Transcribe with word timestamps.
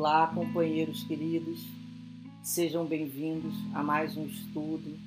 Olá, 0.00 0.28
companheiros 0.28 1.04
queridos, 1.04 1.62
sejam 2.42 2.86
bem-vindos 2.86 3.52
a 3.74 3.82
mais 3.82 4.16
um 4.16 4.24
estudo 4.24 4.98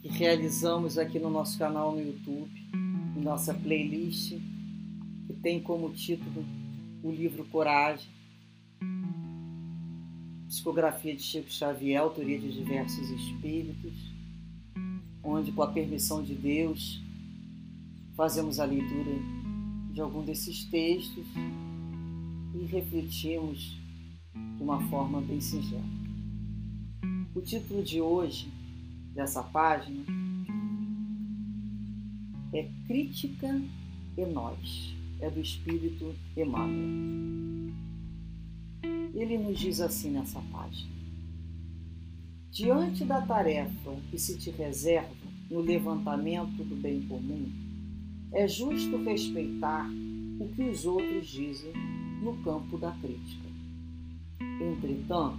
que 0.00 0.08
realizamos 0.08 0.98
aqui 0.98 1.20
no 1.20 1.30
nosso 1.30 1.56
canal 1.56 1.92
no 1.92 2.00
YouTube, 2.00 2.50
em 3.16 3.22
nossa 3.22 3.54
playlist, 3.54 4.32
que 5.28 5.32
tem 5.40 5.62
como 5.62 5.92
título 5.92 6.44
o 7.04 7.12
livro 7.12 7.44
Coragem, 7.52 8.10
psicografia 10.48 11.14
de 11.14 11.22
Chico 11.22 11.48
Xavier, 11.48 12.00
autoria 12.00 12.40
de 12.40 12.52
diversos 12.52 13.08
espíritos, 13.10 13.94
onde, 15.22 15.52
com 15.52 15.62
a 15.62 15.70
permissão 15.70 16.20
de 16.20 16.34
Deus, 16.34 17.00
fazemos 18.16 18.58
a 18.58 18.64
leitura 18.64 19.14
de 19.92 20.00
algum 20.00 20.24
desses 20.24 20.64
textos 20.64 21.28
e 22.54 22.64
refletimos 22.66 23.78
de 24.56 24.62
uma 24.62 24.80
forma 24.88 25.20
bem 25.20 25.40
singela. 25.40 25.82
O 27.34 27.40
título 27.40 27.82
de 27.82 28.00
hoje, 28.00 28.52
dessa 29.14 29.42
página, 29.42 30.04
é 32.52 32.68
Crítica 32.86 33.60
e 34.16 34.24
Nós, 34.26 34.94
é 35.20 35.30
do 35.30 35.40
Espírito 35.40 36.14
Emmanuel. 36.36 37.72
Ele 39.14 39.38
nos 39.38 39.58
diz 39.58 39.80
assim 39.80 40.10
nessa 40.10 40.40
página: 40.52 40.92
Diante 42.50 43.04
da 43.04 43.22
tarefa 43.22 43.96
que 44.10 44.18
se 44.18 44.38
te 44.38 44.50
reserva 44.50 45.14
no 45.50 45.60
levantamento 45.60 46.64
do 46.64 46.76
bem 46.76 47.02
comum, 47.06 47.50
é 48.32 48.46
justo 48.46 49.02
respeitar 49.02 49.88
o 50.42 50.48
que 50.48 50.62
os 50.62 50.84
outros 50.84 51.28
dizem 51.28 51.72
no 52.20 52.36
campo 52.42 52.76
da 52.76 52.90
crítica. 52.90 53.48
Entretanto, 54.40 55.38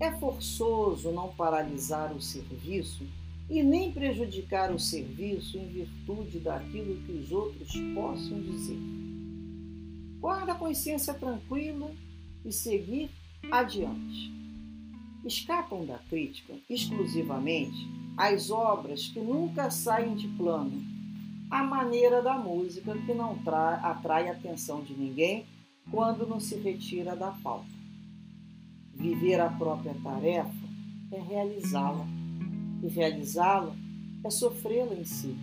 é 0.00 0.10
forçoso 0.10 1.12
não 1.12 1.28
paralisar 1.28 2.12
o 2.12 2.20
serviço 2.20 3.06
e 3.48 3.62
nem 3.62 3.92
prejudicar 3.92 4.72
o 4.72 4.78
serviço 4.80 5.56
em 5.56 5.68
virtude 5.68 6.40
daquilo 6.40 7.00
que 7.02 7.12
os 7.12 7.30
outros 7.30 7.70
possam 7.94 8.40
dizer. 8.42 8.78
Guarda 10.18 10.52
a 10.52 10.56
consciência 10.56 11.14
tranquila 11.14 11.92
e 12.44 12.52
seguir 12.52 13.08
adiante. 13.50 14.34
Escapam 15.24 15.86
da 15.86 15.98
crítica 15.98 16.54
exclusivamente 16.68 17.88
as 18.16 18.50
obras 18.50 19.06
que 19.06 19.20
nunca 19.20 19.70
saem 19.70 20.16
de 20.16 20.26
plano, 20.28 20.82
a 21.50 21.62
maneira 21.62 22.22
da 22.22 22.36
música 22.36 22.96
que 22.98 23.14
não 23.14 23.38
atrai 23.82 24.28
a 24.28 24.32
atenção 24.32 24.82
de 24.82 24.94
ninguém 24.94 25.46
quando 25.90 26.26
não 26.26 26.40
se 26.40 26.56
retira 26.56 27.14
da 27.14 27.30
pauta. 27.30 27.70
Viver 28.92 29.40
a 29.40 29.48
própria 29.48 29.94
tarefa 30.02 30.66
é 31.12 31.20
realizá-la, 31.20 32.06
e 32.82 32.88
realizá-la 32.88 33.74
é 34.24 34.30
sofrê-la 34.30 34.94
em 34.94 35.04
si. 35.04 35.36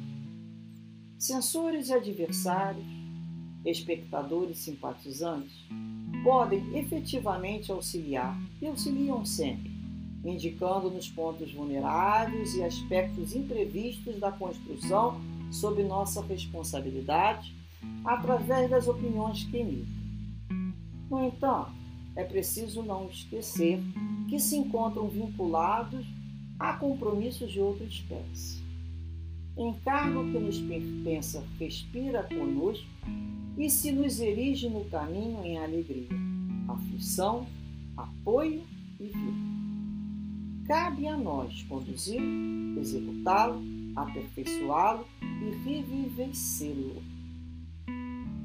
Censores 1.17 1.87
e 1.87 1.93
adversários, 1.93 2.85
espectadores 3.63 4.57
simpatizantes, 4.57 5.53
podem 6.23 6.77
efetivamente 6.77 7.71
auxiliar 7.71 8.37
e 8.61 8.67
auxiliam 8.67 9.23
sempre, 9.23 9.71
indicando-nos 10.25 11.07
pontos 11.09 11.53
vulneráveis 11.53 12.55
e 12.55 12.63
aspectos 12.63 13.33
imprevistos 13.33 14.19
da 14.19 14.31
construção 14.31 15.21
sob 15.53 15.83
nossa 15.83 16.21
responsabilidade, 16.21 17.55
através 18.03 18.69
das 18.69 18.87
opiniões 18.87 19.43
que 19.43 19.57
emitem. 19.57 20.03
No 21.09 21.23
entanto, 21.23 21.71
é 22.15 22.23
preciso 22.23 22.83
não 22.83 23.07
esquecer 23.07 23.79
que 24.29 24.39
se 24.39 24.57
encontram 24.57 25.07
vinculados 25.07 26.05
a 26.59 26.73
compromissos 26.73 27.51
de 27.51 27.59
outra 27.59 27.85
espécie. 27.85 28.63
Encargo 29.57 30.31
que 30.31 30.39
nos 30.39 30.59
pertença 30.59 31.43
respira 31.59 32.23
conosco 32.23 32.87
e 33.57 33.69
se 33.69 33.91
nos 33.91 34.19
erige 34.19 34.67
no 34.67 34.85
caminho 34.85 35.43
em 35.43 35.57
alegria, 35.59 36.07
aflição, 36.67 37.45
apoio 37.95 38.63
e 38.99 39.05
vida. 39.05 39.53
Cabe 40.65 41.07
a 41.07 41.17
nós 41.17 41.61
conduzi-lo, 41.63 42.79
executá-lo, 42.79 43.61
aperfeiçoá-lo 43.95 45.05
e 45.43 45.51
revivecê-lo. 45.63 47.03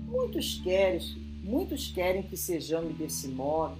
Muitos 0.06 0.60
querem 0.60 1.28
Muitos 1.48 1.90
querem 1.90 2.22
que 2.24 2.36
sejamos 2.36 2.94
desse 2.98 3.26
modo, 3.26 3.78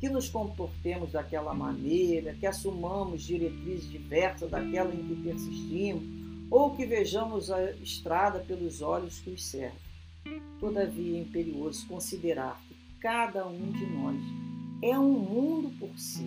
que 0.00 0.08
nos 0.08 0.30
comportemos 0.30 1.12
daquela 1.12 1.52
maneira, 1.52 2.32
que 2.32 2.46
assumamos 2.46 3.22
diretrizes 3.22 3.90
diversas 3.90 4.50
daquela 4.50 4.94
em 4.94 5.06
que 5.06 5.16
persistimos, 5.16 6.02
ou 6.50 6.70
que 6.74 6.86
vejamos 6.86 7.50
a 7.50 7.72
estrada 7.72 8.40
pelos 8.40 8.80
olhos 8.80 9.18
que 9.20 9.28
os 9.28 9.44
servem. 9.44 9.78
Todavia 10.58 11.18
é 11.18 11.20
imperioso 11.20 11.86
considerar 11.86 12.58
que 12.66 12.74
cada 12.98 13.46
um 13.46 13.70
de 13.72 13.84
nós 13.84 14.16
é 14.80 14.98
um 14.98 15.12
mundo 15.12 15.70
por 15.78 15.98
si, 15.98 16.26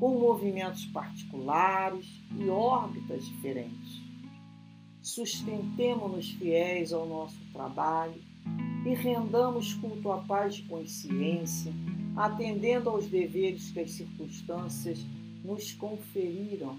com 0.00 0.18
movimentos 0.18 0.86
particulares 0.86 2.06
e 2.34 2.48
órbitas 2.48 3.26
diferentes. 3.26 4.00
Sustentemo-nos 5.06 6.32
fiéis 6.32 6.92
ao 6.92 7.06
nosso 7.06 7.38
trabalho 7.52 8.20
e 8.84 8.92
rendamos 8.92 9.72
culto 9.74 10.10
à 10.10 10.18
paz 10.18 10.56
de 10.56 10.62
consciência, 10.64 11.72
atendendo 12.16 12.90
aos 12.90 13.06
deveres 13.06 13.70
que 13.70 13.78
as 13.78 13.92
circunstâncias 13.92 14.98
nos 15.44 15.70
conferiram 15.74 16.76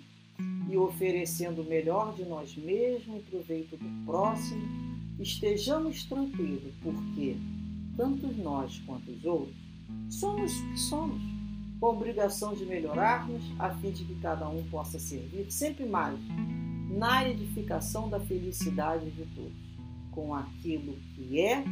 e 0.70 0.76
oferecendo 0.76 1.62
o 1.62 1.70
melhor 1.70 2.14
de 2.16 2.26
nós 2.26 2.54
mesmos 2.58 3.16
em 3.16 3.22
proveito 3.22 3.78
do 3.78 4.06
próximo, 4.06 4.62
estejamos 5.22 6.04
tranquilos, 6.04 6.74
porque 6.84 7.38
tanto 7.96 8.28
nós 8.34 8.78
quanto 8.86 9.10
os 9.10 9.24
outros 9.24 9.56
somos 10.10 10.52
o 10.52 10.72
que 10.74 10.80
somos, 10.82 11.22
com 11.80 11.86
a 11.86 11.92
obrigação 11.92 12.54
de 12.54 12.66
melhorarmos 12.66 13.42
a 13.58 13.70
fim 13.76 13.92
de 13.92 14.04
que 14.04 14.16
cada 14.16 14.50
um 14.50 14.62
possa 14.66 15.00
servir 15.00 15.50
sempre 15.50 15.86
mais 15.86 16.20
na 16.90 17.28
edificação 17.28 18.10
da 18.10 18.20
felicidade 18.20 19.12
de 19.12 19.26
todos, 19.36 19.54
com 20.12 20.34
aquilo 20.34 20.98
que 21.16 21.40
é 21.40 21.64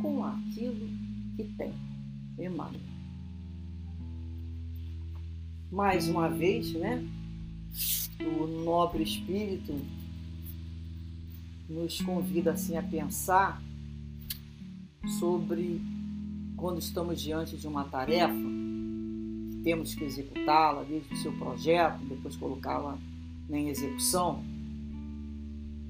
com 0.00 0.24
aquilo 0.24 0.88
que 1.36 1.44
tem. 1.56 1.72
Emmanuel. 2.38 2.80
Mais 5.70 6.08
uma 6.08 6.28
vez, 6.28 6.72
né? 6.74 7.04
O 8.20 8.46
nobre 8.46 9.02
espírito 9.02 9.74
nos 11.68 12.00
convida 12.00 12.52
assim 12.52 12.76
a 12.76 12.82
pensar 12.82 13.60
sobre 15.18 15.80
quando 16.56 16.78
estamos 16.78 17.20
diante 17.20 17.56
de 17.56 17.66
uma 17.66 17.84
tarefa, 17.84 18.34
temos 19.62 19.94
que 19.94 20.04
executá-la 20.04 20.84
desde 20.84 21.12
o 21.12 21.16
seu 21.16 21.32
projeto, 21.32 21.98
depois 22.04 22.36
colocá-la 22.36 22.98
em 23.50 23.68
execução, 23.68 24.42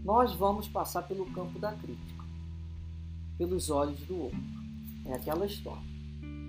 nós 0.07 0.33
vamos 0.33 0.69
passar 0.69 1.03
pelo 1.03 1.27
campo 1.33 1.59
da 1.59 1.73
crítica 1.73 2.25
pelos 3.37 3.71
olhos 3.71 3.99
do 4.01 4.23
outro. 4.23 4.39
É 5.05 5.15
aquela 5.15 5.45
história. 5.45 5.83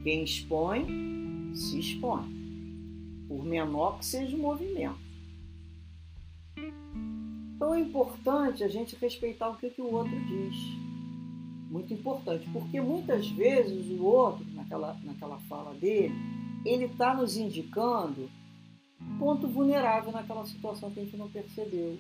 Quem 0.04 0.24
expõe, 0.24 0.86
se 1.56 1.80
expõe, 1.80 3.26
por 3.28 3.44
menor 3.44 3.98
que 3.98 4.06
seja 4.06 4.38
o 4.38 4.40
movimento. 4.40 5.00
Então 7.56 7.74
é 7.74 7.80
importante 7.80 8.64
a 8.64 8.68
gente 8.68 8.96
respeitar 8.96 9.50
o 9.50 9.58
que, 9.58 9.72
que 9.72 9.82
o 9.82 9.92
outro 9.92 10.16
diz. 10.26 10.56
Muito 11.70 11.92
importante, 11.94 12.48
porque 12.54 12.80
muitas 12.80 13.28
vezes 13.32 13.88
o 14.00 14.04
outro, 14.06 14.46
naquela, 14.54 14.94
naquela 15.04 15.40
fala 15.40 15.74
dele, 15.74 16.14
ele 16.64 16.86
está 16.86 17.16
nos 17.16 17.36
indicando 17.36 18.30
ponto 19.20 19.48
vulnerável 19.48 20.12
naquela 20.12 20.46
situação 20.46 20.92
que 20.92 21.00
a 21.00 21.04
gente 21.04 21.18
não 21.18 21.30
percebeu. 21.30 21.98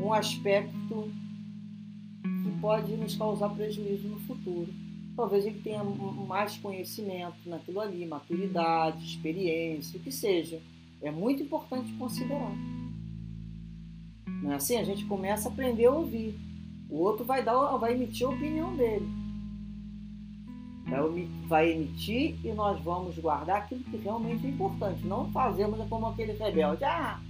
Um 0.00 0.12
aspecto 0.12 1.10
pode 2.64 2.96
nos 2.96 3.14
causar 3.14 3.50
prejuízo 3.50 4.08
no 4.08 4.18
futuro. 4.20 4.72
Talvez 5.14 5.44
ele 5.44 5.60
tenha 5.60 5.84
mais 5.84 6.56
conhecimento 6.56 7.36
naquilo 7.44 7.78
ali, 7.78 8.06
maturidade, 8.06 9.04
experiência, 9.04 10.00
o 10.00 10.02
que 10.02 10.10
seja. 10.10 10.62
É 11.02 11.10
muito 11.10 11.42
importante 11.42 11.92
considerar. 11.92 12.56
Não 14.42 14.52
é 14.52 14.54
assim? 14.54 14.78
A 14.78 14.84
gente 14.84 15.04
começa 15.04 15.50
a 15.50 15.52
aprender 15.52 15.84
a 15.84 15.90
ouvir. 15.90 16.34
O 16.88 16.96
outro 17.00 17.22
vai, 17.22 17.44
dar, 17.44 17.76
vai 17.76 17.92
emitir 17.92 18.26
a 18.26 18.30
opinião 18.30 18.74
dele. 18.74 19.06
Vai 21.46 21.70
emitir 21.70 22.34
e 22.42 22.50
nós 22.54 22.80
vamos 22.80 23.18
guardar 23.18 23.58
aquilo 23.58 23.84
que 23.84 23.98
realmente 23.98 24.46
é 24.46 24.48
importante. 24.48 25.06
Não 25.06 25.30
fazemos 25.32 25.86
como 25.88 26.06
aquele 26.06 26.32
rebelde. 26.32 26.82
Ah, 26.82 27.20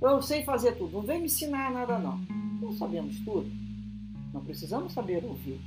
eu 0.00 0.22
sei 0.22 0.44
fazer 0.44 0.72
tudo. 0.72 0.92
Não 0.92 1.02
vem 1.02 1.18
me 1.18 1.26
ensinar 1.26 1.72
nada, 1.72 1.98
não. 1.98 2.18
Não 2.60 2.72
sabemos 2.72 3.18
tudo. 3.20 3.50
Não 4.32 4.44
precisamos 4.44 4.92
saber 4.92 5.24
ouvir. 5.24 5.60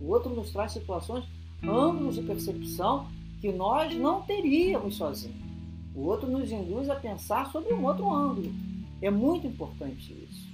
O 0.00 0.08
outro 0.08 0.34
nos 0.34 0.50
traz 0.50 0.72
situações, 0.72 1.24
ângulos 1.62 2.14
de 2.14 2.22
percepção 2.22 3.06
que 3.40 3.52
nós 3.52 3.94
não 3.96 4.22
teríamos 4.22 4.96
sozinhos. 4.96 5.36
O 5.94 6.02
outro 6.02 6.30
nos 6.30 6.50
induz 6.50 6.88
a 6.88 6.94
pensar 6.94 7.50
sobre 7.50 7.74
um 7.74 7.84
outro 7.84 8.10
ângulo. 8.10 8.50
É 9.02 9.10
muito 9.10 9.46
importante 9.46 10.12
isso. 10.12 10.48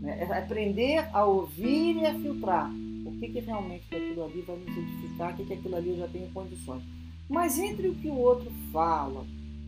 Né? 0.00 0.20
É 0.20 0.38
aprender 0.38 1.08
a 1.12 1.24
ouvir 1.24 1.96
e 1.96 2.06
a 2.06 2.14
filtrar. 2.14 2.70
O 3.04 3.12
que, 3.18 3.28
que 3.28 3.40
realmente 3.40 3.84
aquilo 3.94 4.24
ali 4.24 4.40
vai 4.42 4.56
nos 4.56 4.76
edificar, 4.76 5.32
o 5.32 5.36
que, 5.36 5.44
que 5.44 5.54
aquilo 5.54 5.76
ali 5.76 5.90
eu 5.90 5.96
já 5.98 6.08
tenho 6.08 6.28
condições. 6.32 6.82
Mas 7.28 7.58
entre 7.58 7.88
o 7.88 7.94
que 7.94 8.08
o 8.08 8.16
outro 8.16 8.50
fala, 8.72 9.24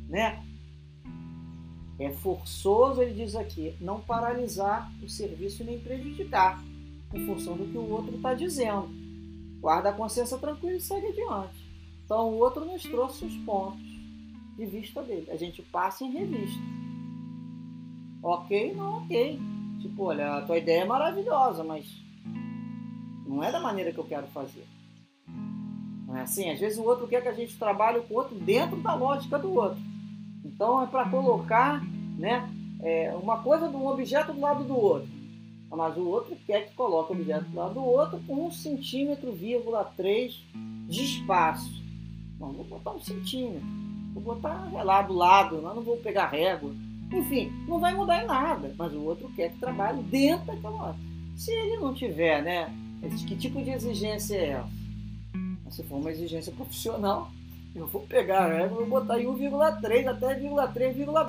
né? 0.09 0.43
É 1.99 2.11
forçoso, 2.11 3.03
ele 3.03 3.15
diz 3.15 3.35
aqui, 3.35 3.75
não 3.81 4.01
paralisar 4.01 4.93
o 5.03 5.09
serviço 5.09 5.65
nem 5.65 5.81
prejudicar, 5.81 6.63
em 7.13 7.27
função 7.27 7.57
do 7.57 7.67
que 7.67 7.77
o 7.77 7.91
outro 7.91 8.15
está 8.17 8.35
dizendo. 8.35 8.89
Guarda 9.61 9.89
a 9.89 9.93
consciência 9.93 10.39
tranquila 10.39 10.77
e 10.77 10.81
segue 10.81 11.09
adiante. 11.09 11.67
Então 12.05 12.31
o 12.31 12.39
outro 12.39 12.65
nos 12.65 12.83
trouxe 12.83 13.25
os 13.25 13.37
pontos 13.39 13.83
de 14.57 14.67
vista 14.67 15.03
dele. 15.03 15.31
A 15.31 15.37
gente 15.37 15.61
passa 15.63 16.05
em 16.05 16.13
revista. 16.13 16.61
Ok, 18.23 18.75
não 18.75 18.99
ok. 18.99 19.39
Tipo, 19.81 20.05
olha, 20.05 20.35
a 20.35 20.43
tua 20.43 20.59
ideia 20.59 20.83
é 20.83 20.87
maravilhosa, 20.87 21.65
mas 21.65 21.87
não 23.27 23.43
é 23.43 23.51
da 23.51 23.61
maneira 23.61 23.93
que 23.93 23.99
eu 23.99 24.05
quero 24.05 24.27
fazer. 24.29 24.67
Não 26.07 26.17
é 26.17 26.23
assim? 26.23 26.51
Às 26.51 26.59
vezes 26.59 26.79
o 26.79 26.85
outro 26.85 27.07
quer 27.07 27.23
que 27.23 27.29
a 27.29 27.35
gente 27.35 27.59
trabalhe 27.59 28.01
com 28.01 28.15
o 28.15 28.17
outro 28.17 28.35
dentro 28.37 28.77
da 28.77 28.95
lógica 28.95 29.39
do 29.39 29.53
outro. 29.53 29.81
Então 30.45 30.83
é 30.83 30.87
para 30.87 31.09
colocar 31.09 31.83
né, 32.19 32.49
é, 32.81 33.15
uma 33.15 33.39
coisa 33.43 33.69
de 33.69 33.77
um 33.77 33.87
objeto 33.87 34.33
do 34.33 34.41
lado 34.41 34.65
do 34.65 34.77
outro. 34.77 35.09
Mas 35.71 35.97
o 35.97 36.09
outro 36.09 36.37
quer 36.47 36.69
que 36.69 36.75
coloque 36.75 37.13
o 37.13 37.17
objeto 37.17 37.45
do 37.45 37.57
lado 37.57 37.75
do 37.75 37.85
outro 37.85 38.21
com 38.27 38.47
um 38.47 38.51
centímetro, 38.51 39.33
vírgula 39.33 39.93
de 39.97 41.05
espaço. 41.05 41.83
Não, 42.41 42.53
vou 42.53 42.65
botar 42.65 42.93
um 42.93 43.01
centímetro. 43.01 43.67
Vou 44.15 44.23
botar 44.23 44.71
lá 44.73 45.03
do 45.03 45.13
lado, 45.13 45.61
não 45.61 45.83
vou 45.83 45.99
pegar 45.99 46.29
régua. 46.29 46.73
Enfim, 47.13 47.53
não 47.67 47.79
vai 47.79 47.95
mudar 47.95 48.23
em 48.23 48.27
nada. 48.27 48.75
Mas 48.79 48.93
o 48.95 49.03
outro 49.03 49.31
quer 49.37 49.53
que 49.53 49.59
trabalhe 49.59 50.03
dentro 50.05 50.47
daquela. 50.47 50.97
Se 51.37 51.53
ele 51.53 51.77
não 51.77 51.93
tiver, 51.93 52.43
né? 52.43 52.75
Que 53.27 53.37
tipo 53.37 53.63
de 53.63 53.71
exigência 53.71 54.37
é 54.37 54.49
essa? 54.51 54.79
Se 55.71 55.83
for 55.85 55.99
uma 55.99 56.11
exigência 56.11 56.53
profissional, 56.53 57.31
eu 57.79 57.87
vou 57.87 58.03
pegar 58.03 58.51
e 58.61 58.69
vou 58.69 58.85
botar 58.87 59.21
em 59.21 59.27
1,3 59.27 60.09
até 60.09 60.41
0,3, 60.41 61.29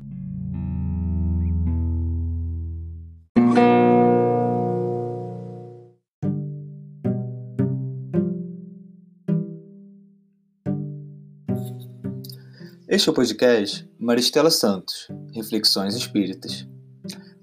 Este 12.88 13.08
é 13.08 13.12
o 13.12 13.14
podcast 13.14 13.88
Maristela 14.00 14.50
Santos, 14.50 15.08
Reflexões 15.32 15.94
Espíritas. 15.94 16.68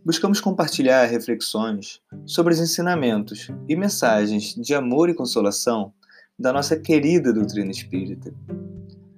Buscamos 0.04 0.42
compartilhar 0.42 1.06
reflexões 1.06 2.02
sobre 2.26 2.54
os 2.54 2.60
ensinamentos 2.60 3.48
e 3.68 3.76
mensagens 3.76 4.54
de 4.56 4.76
amor 4.76 5.10
e 5.10 5.14
consolação 5.14 5.94
da 6.38 6.52
nossa 6.52 6.78
querida 6.78 7.32
doutrina 7.32 7.72
espírita. 7.72 8.34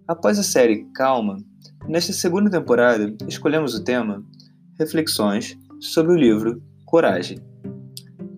Após 0.09 0.39
a 0.39 0.43
série 0.43 0.85
Calma, 0.95 1.37
nesta 1.87 2.11
segunda 2.13 2.49
temporada 2.49 3.15
escolhemos 3.27 3.75
o 3.75 3.83
tema 3.83 4.25
Reflexões 4.79 5.55
sobre 5.79 6.13
o 6.13 6.15
livro 6.15 6.63
Coragem, 6.83 7.37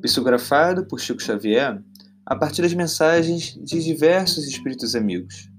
psicografado 0.01 0.85
por 0.85 0.99
Chico 0.99 1.23
Xavier 1.23 1.81
a 2.25 2.35
partir 2.35 2.61
das 2.61 2.73
mensagens 2.73 3.57
de 3.63 3.81
diversos 3.81 4.45
espíritos 4.45 4.95
amigos. 4.95 5.49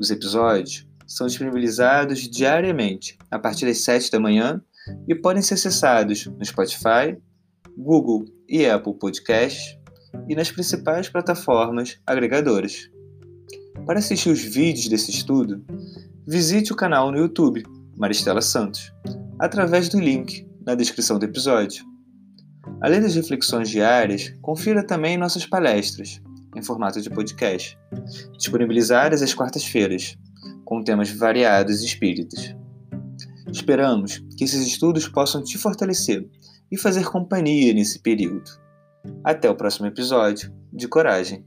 Os 0.00 0.10
episódios 0.10 0.88
são 1.06 1.26
disponibilizados 1.26 2.20
diariamente 2.30 3.18
a 3.30 3.38
partir 3.38 3.66
das 3.66 3.82
7 3.82 4.10
da 4.10 4.18
manhã 4.18 4.62
e 5.06 5.14
podem 5.14 5.42
ser 5.42 5.52
acessados 5.52 6.24
no 6.24 6.46
Spotify, 6.46 7.14
Google 7.76 8.24
e 8.48 8.64
Apple 8.64 8.98
Podcasts 8.98 9.76
e 10.30 10.34
nas 10.34 10.50
principais 10.50 11.10
plataformas 11.10 12.00
agregadoras. 12.06 12.88
Para 13.86 14.00
assistir 14.00 14.30
os 14.30 14.42
vídeos 14.42 14.88
desse 14.88 15.12
estudo, 15.12 15.64
visite 16.26 16.72
o 16.72 16.76
canal 16.76 17.12
no 17.12 17.18
YouTube 17.18 17.62
Maristela 17.96 18.42
Santos, 18.42 18.92
através 19.38 19.88
do 19.88 20.00
link 20.00 20.44
na 20.66 20.74
descrição 20.74 21.20
do 21.20 21.24
episódio. 21.24 21.84
Além 22.80 23.00
das 23.00 23.14
reflexões 23.14 23.70
diárias, 23.70 24.34
confira 24.42 24.84
também 24.84 25.16
nossas 25.16 25.46
palestras, 25.46 26.20
em 26.56 26.62
formato 26.62 27.00
de 27.00 27.08
podcast, 27.08 27.78
disponibilizadas 28.36 29.22
às 29.22 29.32
quartas-feiras, 29.32 30.16
com 30.64 30.82
temas 30.82 31.08
variados 31.10 31.80
e 31.80 31.86
espíritas. 31.86 32.56
Esperamos 33.52 34.18
que 34.36 34.42
esses 34.42 34.66
estudos 34.66 35.06
possam 35.06 35.44
te 35.44 35.56
fortalecer 35.56 36.28
e 36.72 36.76
fazer 36.76 37.04
companhia 37.04 37.72
nesse 37.72 38.00
período. 38.00 38.50
Até 39.22 39.48
o 39.48 39.54
próximo 39.54 39.86
episódio 39.86 40.52
de 40.72 40.88
Coragem. 40.88 41.46